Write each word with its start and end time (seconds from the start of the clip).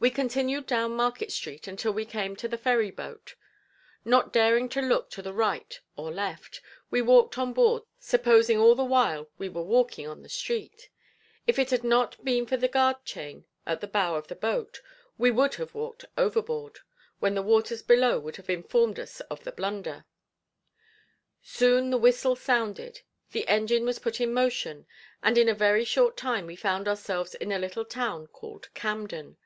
We 0.00 0.10
continued 0.10 0.66
down 0.66 0.96
Market 0.96 1.30
Street 1.30 1.68
until 1.68 1.92
we 1.92 2.04
came 2.04 2.34
to 2.36 2.48
the 2.48 2.58
ferry 2.58 2.90
boat. 2.90 3.36
Not 4.04 4.32
daring 4.32 4.68
to 4.70 4.82
look 4.82 5.08
to 5.10 5.22
the 5.22 5.32
right 5.32 5.78
or 5.94 6.10
left, 6.12 6.60
we 6.90 7.00
walked 7.00 7.38
on 7.38 7.52
board 7.52 7.84
supposing 8.00 8.58
all 8.58 8.74
the 8.74 8.82
while 8.82 9.30
we 9.38 9.48
were 9.48 9.62
walking 9.62 10.08
on 10.08 10.24
the 10.24 10.28
street. 10.28 10.90
If 11.46 11.60
it 11.60 11.70
had 11.70 11.84
not 11.84 12.24
been 12.24 12.44
for 12.44 12.56
the 12.56 12.66
guard 12.66 13.04
chain 13.04 13.46
at 13.66 13.80
the 13.80 13.86
bow 13.86 14.16
of 14.16 14.26
the 14.26 14.34
boat, 14.34 14.80
we 15.16 15.30
would 15.30 15.54
have 15.54 15.76
walked 15.76 16.04
overboard, 16.18 16.80
when 17.20 17.36
the 17.36 17.40
waters 17.42 17.84
below 17.84 18.18
would 18.18 18.34
have 18.34 18.50
informed 18.50 18.98
us 18.98 19.20
of 19.30 19.44
the 19.44 19.52
blunder. 19.52 20.06
Soon 21.40 21.90
the 21.90 21.98
whistle 21.98 22.34
sounded, 22.34 23.02
the 23.30 23.46
engine 23.46 23.84
was 23.84 24.00
put 24.00 24.20
in 24.20 24.34
motion, 24.34 24.88
and 25.22 25.38
in 25.38 25.48
a 25.48 25.54
very 25.54 25.84
short 25.84 26.16
time 26.16 26.46
we 26.46 26.56
found 26.56 26.88
ourselves 26.88 27.36
in 27.36 27.52
a 27.52 27.60
little 27.60 27.84
town 27.84 28.26
called 28.26 28.68
Camden. 28.74 29.36